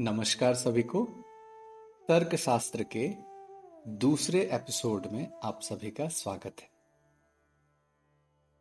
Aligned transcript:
नमस्कार 0.00 0.54
सभी 0.54 0.82
को। 0.82 1.02
तर्कशास्त्र 2.08 2.82
के 2.82 3.08
दूसरे 3.88 4.40
एपिसोड 4.52 5.06
में 5.06 5.32
आप 5.44 5.60
सभी 5.62 5.90
का 5.90 6.08
स्वागत 6.08 6.56
है। 6.60 6.68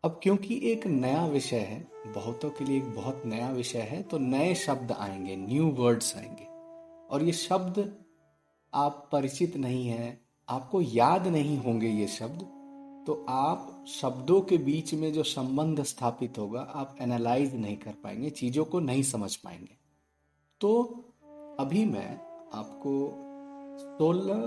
अब 0.04 0.20
क्योंकि 0.24 0.60
एक 0.71 0.88
नया 0.88 1.26
विषय 1.26 1.60
है, 1.60 1.88
बहुतों 2.08 2.50
के 2.50 2.66
लिए 2.66 2.78
एक 2.78 2.86
बहुत 2.86 3.24
नया 3.26 3.50
विषय 3.50 3.79
है 3.79 4.02
तो 4.04 4.18
नए 4.18 4.56
शब्द 4.56 4.92
आएँगे 4.92 5.36
न्यू 5.36 5.68
वर्ड्स 5.71 6.15
आएँगे। 6.17 6.46
और 7.10 7.24
ये 7.24 7.31
शब्द 7.31 8.06
आप 8.74 9.10
परिचित 9.12 9.58
नहीं 9.58 9.88
है, 9.88 10.22
आपको 10.49 10.81
याद 10.81 11.28
नहीं 11.28 11.58
होंगे 11.58 11.88
ये 11.88 12.08
शब्द 12.08 12.42
तो 13.08 13.26
आप 13.29 13.86
शब्दों 13.88 14.42
के 14.42 14.58
बीच 14.58 14.94
में 14.94 15.13
जो 15.13 15.24
संबंध 15.24 15.83
स्थापित 15.83 16.38
होगा, 16.38 16.62
आप 16.62 16.95
एनालाइज 17.02 17.55
नहीं 17.55 17.77
कर 17.77 17.94
पाएँगे, 18.04 18.30
चीज़ों 18.30 18.66
को 18.66 18.80
नहीं 18.80 19.04
समझ 19.04 19.36
पाएँगे। 19.36 19.77
तो 20.62 21.05
अभी 21.59 21.85
मैं 21.85 22.20
आपको 22.54 23.12
सोलह 23.80 24.40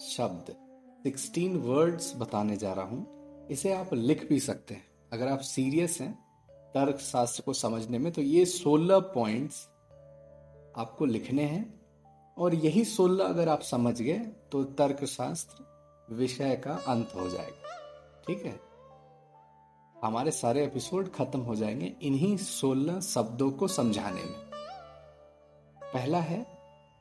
शब्द 0.00 0.52
सिक्सटीन 1.02 1.56
वर्ड्स 1.56 2.16
बताने 2.16 2.56
जा 2.56 2.72
रहा 2.72 2.84
हूँ। 2.84 3.06
इसे 3.48 3.72
आप 3.72 3.94
लिख 3.94 4.28
भी 4.28 4.40
सकते 4.40 4.74
हैं। 4.74 4.84
अगर 5.12 5.28
आप 5.28 5.38
सीरियस 5.38 6.00
हैं 6.00 6.18
तर्क 6.50 6.98
शास्त्र 6.98 7.42
को 7.42 7.52
समझने 7.52 7.98
में 7.98 8.12
तो 8.12 8.22
ये 8.22 8.44
सोलह 8.44 8.98
पॉइंट्स 8.98 9.66
आपको 10.76 11.04
लिखने 11.04 11.42
हैं। 11.42 11.80
और 12.38 12.54
यही 12.54 12.84
सोलह 12.84 13.24
अगर 13.24 13.48
आप 13.48 13.60
समझ 13.60 14.02
गए 14.02 14.18
तो 14.18 14.64
तर्क 14.64 15.04
शास्त्र 15.04 15.64
विषय 16.14 16.56
का 16.56 16.74
अंत 16.74 17.12
हो 17.16 17.28
जाएगा। 17.28 17.76
ठीक 18.26 18.44
है? 18.44 18.60
हमारे 20.04 20.30
सारे 20.30 20.64
एपिसोड 20.64 21.12
खत्म 21.12 21.40
हो 21.40 21.54
जाएँगे 21.54 21.96
इन्हीं 22.02 22.36
सोलह 22.36 23.00
शब्दों 23.00 23.50
को 23.50 23.68
समझाने 23.68 24.22
में। 24.22 24.45
पहला 25.96 26.18
है 26.18 26.42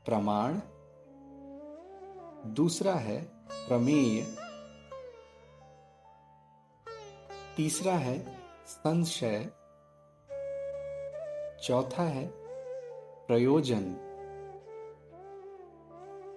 प्रमाण, 0.05 0.53
दूसरा 2.53 2.93
है 2.93 3.17
प्रमेय, 3.51 4.21
तीसरा 7.57 7.93
है 7.93 8.17
संशय, 8.67 9.51
चौथा 11.63 12.03
है 12.03 12.25
प्रयोजन, 13.27 13.93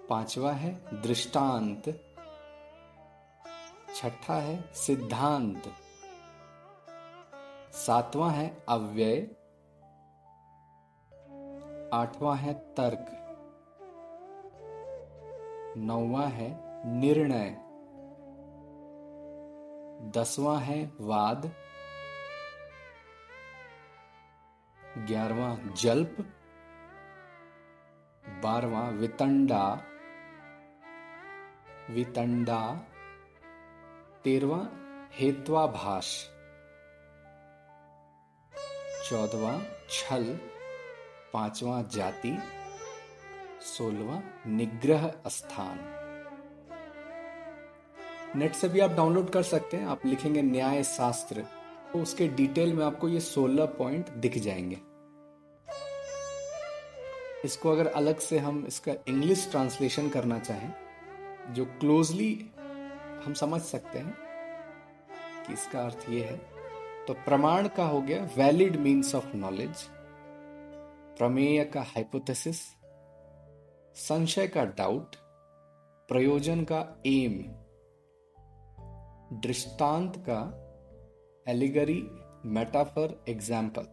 पांचवा 0.09 0.51
है 0.51 0.73
दृष्टांत, 1.01 1.83
छठा 3.95 4.35
है 4.35 4.73
सिद्धांत, 4.75 5.73
सातवां 7.73 8.33
है 8.33 8.63
अव्यय 8.69 9.29
आठवां 11.93 12.37
है 12.37 12.53
तर्क। 12.53 13.05
नौवा 15.77 16.27
है 16.27 16.59
निर्णय। 16.85 17.49
दसवां 20.19 20.59
है 20.59 20.91
वाद। 21.01 21.51
ग्यारहवा 24.97 25.57
जल्प। 25.73 26.17
बारवा 28.25 28.89
वितंडा। 28.89 29.81
वितंडा। 31.89 32.81
तेरवा 34.23 34.69
हेत्वाभाष। 35.11 36.25
चौदवा 39.09 39.61
छल। 39.89 40.48
पांचवा 41.33 41.81
जाति, 41.93 42.37
सोलवा 43.67 44.21
निग्रह 44.47 45.11
स्थान। 45.27 45.79
नेट 48.35 48.53
से 48.53 48.67
भी 48.69 48.79
आप 48.79 48.91
डाउनलोड 48.91 49.29
कर 49.29 49.43
सकते 49.43 49.77
हैं, 49.77 49.87
आप 49.87 50.05
लिखेंगे 50.05 50.41
न्याय 50.41 50.83
शास्त्र 50.83 51.45
तो 51.93 52.01
उसके 52.01 52.27
डिटेल 52.27 52.73
में 52.73 52.85
आपको 52.85 53.07
ये 53.09 53.19
सोलह 53.19 53.65
पॉइंट 53.77 54.09
दिख 54.17 54.37
जाएँगे। 54.37 54.77
इसको 57.45 57.71
अगर 57.71 57.87
अलग 57.87 58.19
से 58.19 58.39
हम 58.39 58.63
इसका 58.67 58.93
इंग्लिश 59.07 59.47
ट्रांसलेशन 59.51 60.09
करना 60.09 60.39
चाहें, 60.39 60.73
जो 61.49 61.65
क्लोजली 61.79 62.33
हम 63.25 63.33
समझ 63.33 63.61
सकते 63.61 63.99
हैं, 63.99 64.15
कि 65.47 65.53
इसका 65.53 65.81
अर्थ 65.81 66.05
ये 66.09 66.23
है 66.23 66.37
तो 67.07 67.13
प्रमाण 67.15 67.67
का 67.67 67.85
हो 67.85 68.01
गया 68.01 68.23
वैलिड 68.37 68.75
मीन्स 68.75 69.15
ऑफ़ 69.15 69.35
नॉलेज। 69.35 69.87
प्रमेय 71.19 71.63
का 71.63 71.81
हाइपोथेसिस 71.81 72.59
संशय 73.95 74.47
का 74.47 74.63
डाउट 74.77 75.15
प्रयोजन 76.09 76.63
का 76.63 76.79
एम 77.05 77.33
दृष्टांत 79.41 80.13
का 80.29 80.39
एलिगरी 81.45 82.01
मेटाफर 82.55 83.15
एग्ज़ाम्पल 83.29 83.87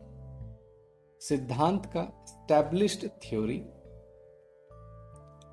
सिद्धांत 1.21 1.87
का 1.87 2.05
स्टैब्लिश्ड 2.29 3.09
थ्योरी 3.23 3.59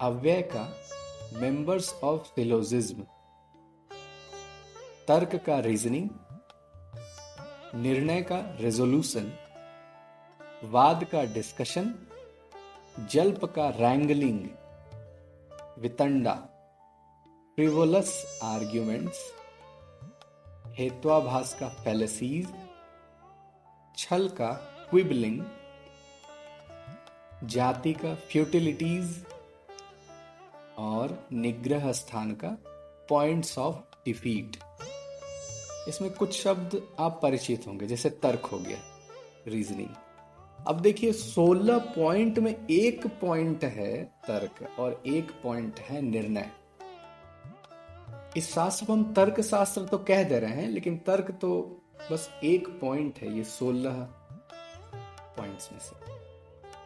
अव्यय 0.01 0.41
का 0.53 0.67
मेंबर्स 1.41 1.93
ऑफ़ 2.03 2.33
फिलोजिज्म 2.35 3.03
तर्क 5.07 5.35
का 5.45 5.59
रीजनिंग 5.59 6.09
निर्णय 7.75 8.21
का 8.21 8.39
रेजोल्यूशन 8.59 9.31
वाद 10.63 11.03
का 11.03 11.23
डिस्कशन 11.23 11.95
जल्प 13.11 13.45
का 13.45 13.69
रैंगलिंग 13.69 14.39
वितंडा 15.79 16.33
फ्रिवोलस 17.55 18.39
आर्ग्यूमेंट्स 18.43 19.33
हेत्वाभास 20.79 21.53
का 21.53 21.69
फैलसीज 21.69 22.53
छल 23.97 24.29
का 24.29 24.51
क्विबलिंग 24.89 25.43
जाति 27.43 27.93
का 27.93 28.15
फ्यूटिलिटीज 28.15 29.25
और 30.77 31.27
निग्रह 31.33 31.91
स्थान 31.91 32.31
का 32.31 32.57
पॉइंट्स 33.09 33.57
ऑफ़ 33.57 33.75
डिफीट 33.75 34.57
इसमें 35.87 36.13
कुछ 36.13 36.43
शब्द 36.43 36.95
आप 36.99 37.19
परिचित 37.23 37.67
होंगे, 37.67 37.87
जैसे 37.87 38.09
तर्क 38.09 38.45
हो 38.45 38.59
गया 38.59 38.77
रीजनिंग 39.47 40.02
अब 40.67 40.79
देखिए 40.79 41.11
16 41.13 41.79
पॉइंट 41.95 42.37
में 42.39 42.51
एक 42.69 43.05
पॉइंट 43.21 43.63
है 43.63 44.03
तर्क 44.27 44.65
और 44.79 45.01
एक 45.07 45.31
पॉइंट 45.43 45.79
है 45.79 46.01
निर्णय। 46.01 46.49
इस 48.37 48.53
शास्त्र 48.53 48.85
को 48.85 48.93
हम 48.93 49.03
तर्क 49.13 49.41
शास्त्र 49.41 49.81
तो 49.81 49.97
कह 49.99 50.23
दे 50.23 50.39
रहे 50.39 50.51
हैं, 50.51 50.67
लेकिन 50.69 50.97
तर्क 50.97 51.31
तो 51.41 51.81
बस 52.11 52.29
एक 52.43 52.67
पॉइंट 52.81 53.17
है, 53.17 53.35
ये 53.37 53.43
16 53.43 53.99
पॉइंट्स 55.37 55.71
में 55.71 55.79
से। 55.79 55.95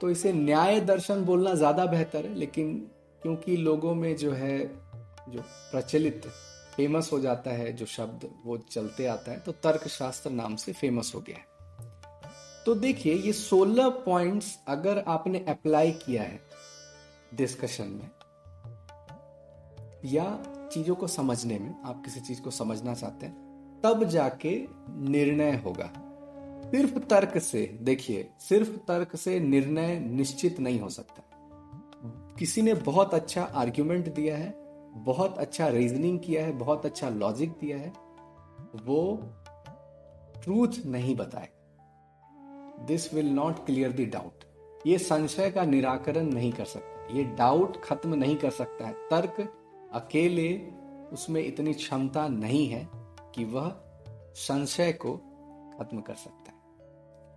तो 0.02 0.10
इसे 0.10 0.34
न्याय 0.34 0.80
दर्शन 0.82 1.24
बोलना 1.26 1.54
ज़्यादा 1.54 1.86
बेहतर 1.86 2.26
है, 2.26 2.34
लेकिन 2.36 2.76
क्योंकि 3.22 3.58
लोगों 3.58 3.94
में 3.96 4.16
जो 4.16 4.32
है, 4.32 4.60
जो 5.30 5.42
प्रचलित 5.72 6.28
फ़ेमस 6.76 7.10
हो 7.14 7.20
जाता 7.20 7.52
है 7.52 7.72
जो 7.74 7.86
शब्द, 7.88 8.30
वो 8.46 8.58
चलते 8.72 9.06
आता 9.08 9.32
है 9.32 9.40
तो 9.40 9.52
तर्क 9.54 9.88
शास्त्र 9.90 10.30
नाम 10.32 10.56
से 10.56 10.74
फ़ेमस 10.74 11.12
हो 11.16 11.22
गया 11.22 11.38
है। 11.38 11.46
तो 12.68 12.76
देखिए, 12.76 13.14
ये 13.14 13.34
16 13.34 13.90
पॉइंट्स 13.90 14.60
अगर 14.68 15.04
आपने 15.08 15.46
अप्लाई 15.50 15.92
किया 15.92 16.24
है 16.24 16.40
डिस्कशन 17.34 17.84
में, 17.84 18.10
या 20.06 20.44
चीज़ों 20.72 20.96
को 20.96 21.08
समझने 21.08 21.60
में, 21.60 21.76
आप 21.86 22.02
किसी 22.06 22.20
चीज़ 22.20 22.42
को 22.42 22.52
समझना 22.52 22.94
चाहते 22.94 23.26
हैं, 23.26 23.36
तब 23.84 24.04
जाके 24.04 24.68
निर्णय 24.90 25.52
होगा। 25.52 25.92
सिर्फ़ 26.72 27.00
तर्क 27.00 27.38
से, 27.38 27.78
देखिए, 27.82 28.30
सिर्फ़ 28.40 28.70
तर्क 28.70 29.16
से 29.16 29.40
निर्णय 29.40 30.00
निश्चित 30.00 30.60
नहीं 30.60 30.80
हो 30.80 30.90
सकता। 30.90 31.24
किसी 32.40 32.62
ने 32.62 32.74
बहुत 32.74 33.14
अच्छा 33.14 33.44
आर्ग्यूमेंट 33.44 34.14
दिया 34.14 34.38
है, 34.38 34.56
बहुत 34.94 35.38
अच्छा 35.38 35.68
रीजनिंग 35.68 36.20
किया 36.20 36.46
है, 36.46 36.52
बहुत 36.52 36.86
अच्छा 36.86 37.10
लॉजिक 37.10 37.50
दिया 37.50 37.78
है, 37.78 37.94
वो 38.86 39.22
ट्रूथ 40.44 40.86
नहीं 40.86 41.16
बताए 41.16 41.50
this 42.88 43.14
will 43.14 43.30
not 43.30 43.66
clear 43.66 43.92
the 43.92 44.10
doubt 44.14 44.44
ये 44.88 44.98
संशय 44.98 45.52
का 45.52 45.64
निराकरण 45.66 46.26
नहीं 46.26 46.52
कर 46.54 46.66
सकता। 46.66 47.18
ये 47.18 47.24
डाउट 47.24 47.82
खत्म 47.82 48.14
नहीं 48.14 48.36
कर 48.36 48.50
सकता 48.50 48.88
है। 48.88 48.94
तर्क 48.94 49.54
अकेले, 49.94 50.68
उसमें 51.14 51.42
इतनी 51.42 51.74
क्षमता 51.74 52.28
नहीं 52.28 52.68
है 52.68 52.90
कि 53.36 53.46
वह 53.46 53.76
संशय 54.36 54.92
को 54.92 55.14
खत्म 55.80 56.02
कर 56.02 56.14
सकता 56.14 56.52
है। 56.52 56.58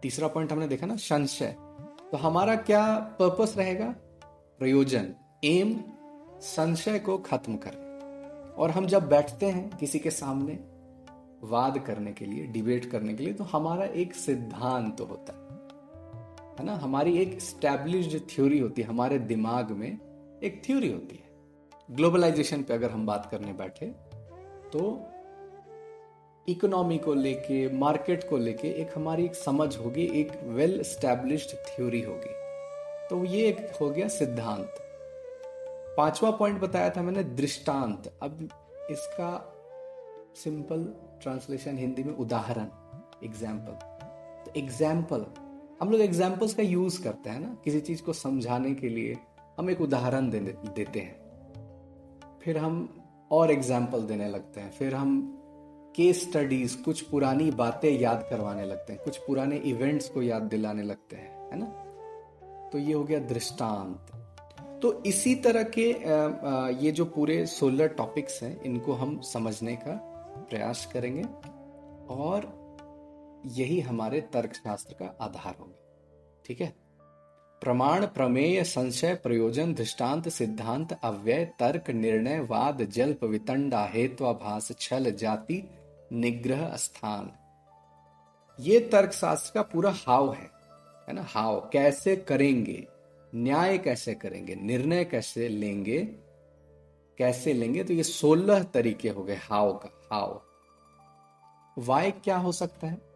तीसरा 0.03 0.29
पॉइंट 0.29 0.53
हमने 0.53 0.69
देखा 0.69 0.87
ना, 0.87 0.97
संशय। 0.97 1.57
तो 2.11 2.17
हमारा 2.17 2.57
क्या 2.57 2.99
पर्पस 3.21 3.55
रहेगा? 3.57 3.95
प्रयोजन 4.59 5.15
एम 5.45 5.81
संशय 6.41 6.99
को 6.99 7.19
खत्म 7.19 7.57
करना। 7.57 7.91
और 8.55 8.71
हम 8.71 8.87
जब 8.87 9.09
बैठते 9.09 9.47
हैं 9.47 9.77
किसी 9.77 9.99
के 9.99 10.11
सामने 10.11 10.59
वाद 11.43 11.79
करने 11.79 12.13
के 12.13 12.25
लिए 12.25 12.47
डिबेट 12.47 12.91
करने 12.91 13.15
के 13.15 13.25
लिए 13.25 13.33
तो 13.33 13.45
हमारा 13.45 13.85
एक 13.85 14.15
सिद्धांत 14.15 14.99
तो 14.99 15.05
होता 15.05 15.33
है। 15.33 15.40
है 16.61 16.67
ना, 16.67 16.75
हमारी 16.77 17.17
एक 17.19 17.41
स्टैब्लिश 17.41 18.15
थ्योरी 18.31 18.59
होती 18.59 18.83
है, 18.83 18.89
हमारे 18.89 19.19
दिमाग 19.21 19.71
में 19.73 20.41
एक 20.45 20.61
थ्योरी 20.67 20.91
होती 20.93 21.17
है। 21.17 21.95
ग्लोबलाइजेशन 21.97 22.63
पे 22.63 22.75
अगर 22.75 22.91
हम 22.91 23.07
बात 23.07 23.29
करने 23.31 23.53
बैठे 23.53 23.87
तो 24.73 24.83
इकोनॉमी 26.49 26.99
को 26.99 27.15
लेके 27.15 27.57
मार्केट 27.79 28.29
को 28.29 28.37
लेके 28.39 28.69
एक 28.83 28.93
हमारी 28.97 29.25
एक 29.25 29.35
समझ 29.37 29.77
होगी, 29.77 30.05
एक 30.21 30.33
वेल 30.45 30.83
स्टैब्लिश्ड 30.85 31.57
थ्योरी 31.67 32.01
होगी। 32.03 32.35
तो 33.11 33.25
ये 33.27 33.49
एक 33.49 33.67
हो 33.81 33.91
गया 33.91 34.09
सिद्धांत। 34.11 34.75
पांचवा 35.97 36.31
पॉइंट 36.31 36.61
बताया 36.61 36.91
था 36.91 37.03
मैंने, 37.03 37.25
दृष्टांत। 37.25 38.13
अब 38.23 38.49
इसका 38.91 39.33
सिंपल 40.37 40.85
ट्रांसलेशन 41.23 41.79
हिंदी 41.79 42.03
में 42.03 42.15
उदाहरण 42.15 42.69
एग्ज़ाम्पल 43.25 43.73
तो 44.45 44.59
एग्ज़ाम्पल 44.59 45.27
हम 45.81 45.91
लोग 45.91 46.01
एग्जाम्पल्स 46.01 46.55
का 46.55 46.63
यूज़ 46.63 47.03
करते 47.03 47.31
हैं 47.31 47.41
ना 47.41 47.57
किसी 47.65 47.81
चीज़ 47.81 48.03
को 48.03 48.13
समझाने 48.13 48.75
के 48.75 48.89
लिए 48.89 49.17
हम 49.59 49.71
एक 49.71 49.81
उदाहरण 49.81 50.29
दे, 50.31 50.39
देते 50.39 51.01
हैं। 51.01 52.39
फिर 52.43 52.59
हम 52.59 52.89
और 53.31 53.51
एग्ज़ाम्पल 53.51 54.03
देने 54.03 54.29
लगते 54.29 54.61
हैं। 54.61 54.71
फिर 54.71 54.95
हम 54.95 55.23
केस 55.97 56.23
स्टडीज़ 56.23 56.77
कुछ 56.83 57.01
पुरानी 57.03 57.51
बातें 57.51 57.91
याद 57.91 58.27
करवाने 58.31 58.65
लगते 58.65 58.93
हैं। 58.93 59.03
कुछ 59.05 59.17
पुराने 59.19 59.57
इवेंट्स 59.57 60.09
को 60.09 60.23
याद 60.23 60.43
दिलाने 60.43 60.83
लगते 60.83 61.17
हैं 61.17 61.51
है 61.51 61.59
ना? 61.59 61.67
तो 62.73 62.79
ये 62.79 62.93
हो 62.93 63.05
गया 63.05 63.19
दृष्टांत। 63.29 64.13
तो 64.83 65.03
इसी 65.07 65.35
तरह 65.35 65.63
के 65.79 65.91
ये 66.85 66.91
जो 66.93 67.05
पूरे 67.07 67.45
सोलर 67.49 67.89
टॉपिक्स 67.89 68.43
हैं 68.43 68.61
इनको 68.63 68.93
हम 68.93 69.21
समझने 69.25 69.77
का 69.77 70.01
प्रयास 70.51 70.89
करेंगे। 70.93 71.23
और 72.15 72.60
यही 73.47 73.81
हमारे 73.81 74.21
तर्कशास्त्र 74.21 74.95
का 74.95 75.17
आधार 75.21 75.57
होगा। 75.61 75.79
ठीक 76.47 76.61
है? 76.61 76.75
प्रमाण, 77.61 78.07
प्रमेय, 78.07 78.65
संशय, 78.65 79.15
प्रयोजन, 79.15 79.75
दृष्टांत, 79.75 80.29
सिद्धांत, 80.29 80.93
अव्यय, 80.93 81.45
तर्क, 81.45 81.91
निर्णय, 81.91 82.41
वाद, 82.41 82.83
जल्प, 82.83 83.25
वितंडा, 83.25 83.85
हेत्वाभास, 83.85 84.73
छल, 84.81 85.11
जाति, 85.11 85.71
निग्रह, 86.13 86.77
स्थान। 86.77 87.33
ये 88.61 88.81
तर्कशास्त्र 88.81 89.53
का 89.55 89.63
पूरा 89.63 89.95
हाव 90.07 90.33
है। 90.33 90.51
है 91.09 91.13
ना? 91.13 91.23
हाव। 91.23 91.71
कैसे 91.73 92.17
करेंगे? 92.17 92.87
न्याय 93.35 93.79
कैसे 93.79 94.15
करेंगे? 94.15 94.55
निर्णय 94.55 95.05
कैसे 95.05 95.49
लेंगे? 95.49 95.99
कैसे 97.19 97.53
लेंगे? 97.53 97.85
तो 97.85 97.93
ये 97.93 98.03
सोलह 98.03 98.63
तरीके 98.63 99.09
हो 99.09 99.23
गए 99.23 99.37
हाव 99.37 99.73
का। 99.73 100.09
हाव। 100.13 100.43
वाय 101.79 102.11
क्या 102.11 102.37
हो 102.37 102.53
सकता 102.53 102.87
है? 102.87 103.10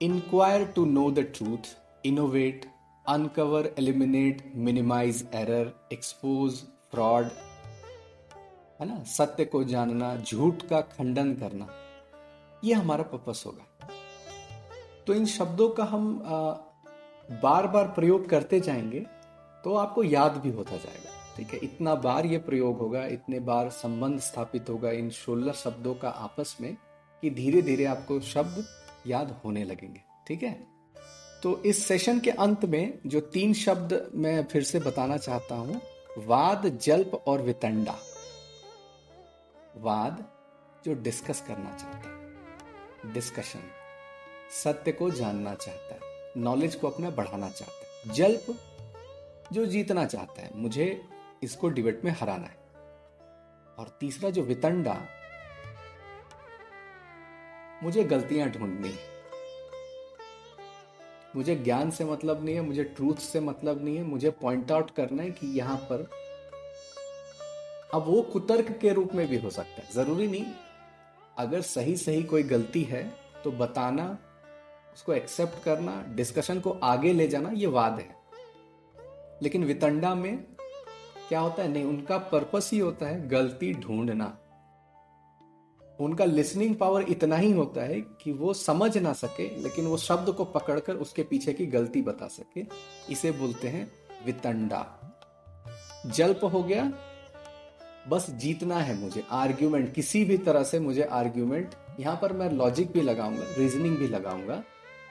Inquire 0.00 0.64
to 0.64 0.84
know 0.84 1.10
the 1.10 1.20
truth 1.36 1.68
innovate 2.06 2.66
uncover 3.06 3.66
eliminate 3.78 4.52
minimize 4.56 5.26
error 5.34 5.72
expose 5.92 6.60
fraud 6.90 7.24
है 8.80 8.86
ना? 8.88 9.02
सत्य 9.04 9.44
को 9.44 9.64
जानना, 9.64 10.14
झूठ 10.16 10.62
का 10.62 10.80
खंडन 10.80 11.34
करना 11.34 11.68
यह 12.64 12.80
हमारा 12.80 13.04
पर्पस 13.04 13.42
होगा। 13.46 13.88
तो 15.06 15.14
इन 15.14 15.26
शब्दों 15.26 15.68
का 15.70 15.84
हम 15.84 16.22
बार 17.42 17.66
बार 17.66 17.88
प्रयोग 17.88 18.28
करते 18.28 18.60
जाएँगे 18.60 19.06
तो 19.64 19.74
आपको 19.76 20.04
याद 20.04 20.40
भी 20.42 20.50
होता 20.50 20.76
जाएगा। 20.76 21.36
ठीक 21.36 21.48
है? 21.48 21.58
इतना 21.58 21.94
बार 21.96 22.26
ये 22.26 22.38
प्रयोग 22.38 22.78
होगा, 22.78 23.06
इतने 23.06 23.40
बार 23.40 23.70
संबंध 23.74 24.20
स्थापित 24.20 24.70
होगा 24.70 24.90
इन 24.92 25.10
सोलह 25.10 25.52
शब्दों 25.52 25.94
का 25.94 26.08
आपस 26.08 26.56
में, 26.60 26.76
कि 27.22 27.30
धीरे 27.30 27.62
धीरे 27.62 27.84
आपको 27.84 28.20
शब्द 28.20 28.64
याद 29.06 29.40
होने 29.44 29.64
लगेंगे, 29.64 30.02
ठीक 30.26 30.42
है? 30.42 30.66
तो 31.42 31.62
इस 31.62 31.86
सेशन 31.86 32.20
के 32.20 32.30
अंत 32.30 32.64
में 32.64 32.98
जो 33.06 33.20
तीन 33.20 33.52
शब्द 33.54 34.10
मैं 34.14 34.44
फिर 34.44 34.62
से 34.62 34.80
बताना 34.80 35.16
चाहता 35.16 35.54
हूँ, 35.54 35.80
वाद, 36.18 36.66
जल्प 36.82 37.14
और 37.26 37.42
वितंडा। 37.42 37.98
वाद 39.76 40.24
जो 40.84 40.94
डिस्कस 40.94 41.40
करना 41.40 41.76
चाहता 41.76 42.08
है 42.08 43.12
डिस्कशन 43.12 43.70
सत्य 44.64 44.92
को 44.92 45.10
जानना 45.10 45.54
चाहता 45.54 45.94
है 45.94 46.00
नॉलेज 46.36 46.74
को 46.74 46.88
अपना 46.88 47.10
बढ़ाना 47.10 47.48
चाहता 47.50 47.74
है। 47.74 48.14
जल्प 48.14 48.46
जो 49.52 49.66
जीतना 49.66 50.04
चाहता 50.04 50.42
है, 50.42 50.50
मुझे 50.54 51.02
इसको 51.42 51.68
डिबेट 51.68 52.04
में 52.04 52.10
हराना 52.20 52.46
है। 52.46 52.56
और 53.78 53.96
तीसरा 54.00 54.30
जो 54.30 54.42
वितंडा 54.42 55.00
मुझे 57.82 58.04
गलतियाँ 58.04 58.48
ढूंढनी 58.50 58.92
मुझे 61.36 61.54
ज्ञान 61.54 61.90
से 61.90 62.04
मतलब 62.04 62.44
नहीं 62.44 62.54
है, 62.54 62.60
मुझे 62.60 62.84
ट्रूथ 62.84 63.14
से 63.14 63.40
मतलब 63.40 63.84
नहीं 63.84 63.96
है, 63.96 64.02
मुझे 64.02 64.30
पॉइंट 64.30 64.72
आउट 64.72 64.90
करना 64.90 65.22
है 65.22 65.30
कि 65.30 65.46
यहाँ 65.58 65.76
पर 65.90 66.08
अब 67.94 68.04
वो 68.06 68.22
कुतर्क 68.22 68.70
के 68.80 68.92
रूप 68.92 69.14
में 69.14 69.26
भी 69.28 69.36
हो 69.36 69.50
सकता 69.50 69.82
है। 69.82 69.88
ज़रूरी 69.94 70.26
नहीं, 70.26 70.44
अगर 71.38 71.60
सही 71.60 71.96
सही 71.96 72.22
कोई 72.22 72.42
गलती 72.42 72.82
है 72.82 73.02
तो 73.44 73.50
बताना, 73.52 74.18
उसको 74.94 75.12
एक्सेप्ट 75.12 75.62
करना 75.64 76.02
डिस्कशन 76.08 76.60
को 76.60 76.70
आगे 76.70 77.12
ले 77.12 77.28
जाना, 77.28 77.50
ये 77.54 77.66
वाद 77.66 77.98
है। 77.98 78.16
लेकिन 79.42 79.64
वितंडा 79.64 80.14
में 80.14 80.36
क्या 81.28 81.40
होता 81.40 81.62
है? 81.62 81.68
नहीं, 81.68 81.84
उनका 81.84 82.18
पर्पस 82.18 82.70
ही 82.72 82.78
होता 82.78 83.06
है 83.06 83.28
गलती 83.28 83.72
ढूंढना। 83.74 84.36
उनका 85.98 86.24
लिसनिंग 86.24 86.74
पावर 86.76 87.02
इतना 87.02 87.36
ही 87.36 87.50
होता 87.52 87.82
है 87.82 88.00
कि 88.22 88.32
वो 88.32 88.52
समझ 88.54 88.96
ना 88.98 89.12
सके, 89.14 89.48
लेकिन 89.62 89.86
वो 89.86 89.96
शब्द 89.98 90.30
को 90.30 90.44
पकड़कर 90.46 90.96
उसके 90.96 91.22
पीछे 91.22 91.52
की 91.52 91.66
गलती 91.66 92.02
बता 92.02 92.26
सके। 92.28 92.64
इसे 93.12 93.30
बोलते 93.32 93.68
हैं 93.68 93.90
वितंडा। 94.26 94.86
जल्प 96.06 96.40
हो 96.44 96.62
गया, 96.62 96.92
बस 98.08 98.30
जीतना 98.32 98.76
है 98.76 98.94
मुझे। 99.00 99.24
आर्ग्यूमेंट 99.32 99.92
किसी 99.94 100.24
भी 100.24 100.36
तरह 100.38 100.62
से 100.64 100.78
मुझे 100.80 101.02
आर्ग्यूमेंट 101.02 101.74
यहाँ 102.00 102.18
पर 102.22 102.32
मैं 102.32 102.50
लॉजिक 102.50 102.92
भी 102.92 103.00
लगाऊँगा 103.02 103.44
रीजनिंग 103.58 103.96
भी 103.96 104.08
लगाऊँगा। 104.08 104.62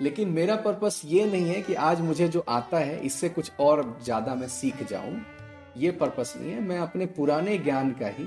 लेकिन 0.01 0.29
मेरा 0.29 0.55
पर्पस 0.55 1.01
ये 1.05 1.25
नहीं 1.25 1.45
है 1.45 1.61
कि 1.61 1.73
आज 1.73 2.01
मुझे 2.01 2.27
जो 2.27 2.43
आता 2.49 2.77
है, 2.77 2.99
इससे 2.99 3.29
कुछ 3.29 3.51
और 3.59 3.97
ज़्यादा 4.03 4.35
मैं 4.35 4.47
सीख 4.49 4.87
जाऊँ। 4.89 5.21
ये 5.77 5.91
पर्पस 5.91 6.33
नहीं 6.37 6.51
है, 6.51 6.61
मैं 6.61 6.79
अपने 6.79 7.05
पुराने 7.07 7.57
ज्ञान 7.57 7.91
का 7.91 8.07
ही 8.09 8.25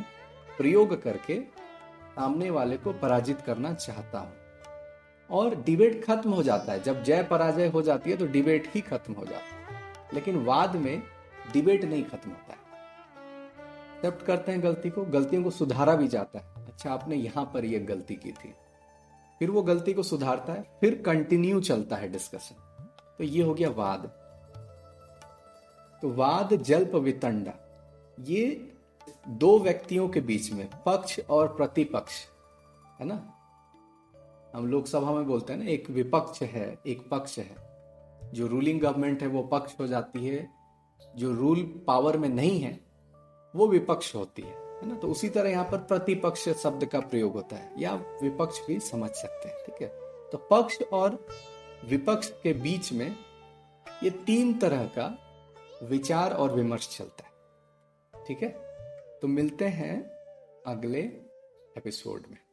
प्रयोग 0.59 1.03
करके 1.03 1.35
सामने 2.17 2.51
वाले 2.51 2.77
को 2.77 2.93
पराजित 2.93 3.41
करना 3.41 3.73
चाहता 3.75 4.19
हूँ। 4.19 4.33
और 5.31 5.55
डिबेट 5.55 6.05
खत्म 6.05 6.31
हो 6.31 6.43
जाता 6.43 6.73
है। 6.73 6.83
जब 6.83 7.03
जय 7.03 7.23
पराजय 7.23 7.69
हो 7.69 7.83
जाती 7.83 8.11
है 8.11 8.17
तो 8.17 8.27
डिबेट 8.27 8.71
ही 8.75 8.81
खत्म 8.81 9.12
हो 9.12 9.25
जाता 9.25 9.73
है। 9.73 9.81
लेकिन 10.15 10.45
वाद 10.45 10.77
में 10.77 11.02
डिबेट 11.52 11.85
नहीं 11.85 12.05
खत्म 12.05 12.31
होता 12.31 12.52
है। 12.52 12.59
एक्सेप्ट 13.97 14.26
करते 14.26 14.52
हैं 14.52 14.62
गलती 14.62 14.90
को, 14.90 15.05
गलतियों 15.05 15.43
को 15.43 15.50
सुधारा 15.50 15.95
भी 15.97 16.09
जाता 16.09 16.38
है। 16.38 16.67
अच्छा 16.67 16.90
आपने 16.90 17.17
यहाँ 17.17 17.50
पर 17.55 17.64
यह 17.64 17.85
गलती 17.85 18.14
की 18.14 18.33
थी। 18.33 18.55
फिर 19.38 19.50
वो 19.50 19.62
गलती 19.62 19.93
को 19.93 20.02
सुधारता 20.02 20.52
है, 20.52 20.64
फिर 20.81 21.02
कंटिन्यू 21.07 21.61
चलता 21.61 21.97
है 21.97 22.09
डिस्कशन 22.09 22.55
तो 23.19 23.25
ये 23.25 23.43
हो 23.43 23.55
गया 23.55 23.71
वाद। 23.71 24.11
तो 26.02 26.11
वाद 26.14 26.55
जल्प 26.55 26.95
वितंडा। 26.95 27.52
ये 28.21 28.73
दो 29.28 29.59
व्यक्तियों 29.59 30.09
के 30.09 30.21
बीच 30.21 30.52
में, 30.52 30.69
पक्ष 30.87 31.21
और 31.30 31.49
प्रतिपक्ष, 31.49 32.12
है 33.00 33.07
ना? 33.07 33.35
हम 34.54 34.66
लोकसभा 34.66 35.12
में 35.12 35.26
बोलते 35.26 35.52
हैं 35.52 35.61
ना, 35.61 35.71
एक 35.71 35.90
विपक्ष 35.90 36.42
है, 36.42 36.78
एक 36.87 37.09
पक्ष 37.09 37.38
है। 37.38 37.57
जो 38.35 38.47
रूलिंग 38.47 38.80
गवर्नमेंट 38.80 39.23
है, 39.23 39.28
वो 39.28 39.42
पक्ष 39.42 39.75
हो 39.80 39.87
जाती 39.87 40.26
है। 40.26 40.50
जो 41.16 41.33
रूल 41.33 41.85
पावर 41.87 42.19
में 42.19 42.28
नहीं 42.28 42.61
है, 42.61 42.80
वो 43.57 43.66
विपक्ष 43.66 44.14
होती 44.14 44.42
है 44.42 44.71
है 44.80 44.88
ना? 44.88 44.95
तो 44.95 45.09
उसी 45.09 45.28
तरह 45.28 45.50
यहाँ 45.50 45.64
पर 45.64 45.78
प्रतिपक्ष 45.78 46.49
शब्द 46.49 46.85
का 46.85 47.00
प्रयोग 47.00 47.33
होता 47.33 47.57
है। 47.57 47.75
या 47.78 47.95
विपक्ष 47.95 48.66
भी 48.66 48.80
समझ 48.80 49.11
सकते 49.11 49.49
हैं, 49.49 49.57
ठीक 49.66 49.83
है? 49.83 49.88
तो 50.30 50.49
पक्ष 50.50 50.83
और 50.92 51.26
विपक्ष 51.85 52.30
के 52.42 52.52
बीच 52.52 52.92
में 52.92 53.16
ये 54.02 54.11
तीन 54.11 54.59
तरह 54.59 54.85
का 54.85 55.19
विचार 55.83 56.33
और 56.33 56.52
विमर्श 56.52 56.97
चलता 56.99 57.25
है, 57.25 57.30
ठीक 58.26 58.42
है? 58.42 58.70
तो 59.23 59.29
मिलते 59.29 59.65
हैं 59.65 60.03
अगले 60.67 61.00
एपिसोड 61.79 62.27
में। 62.31 62.50